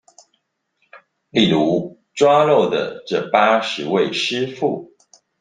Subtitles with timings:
[1.29, 4.93] 例如抓漏的這八十位師傅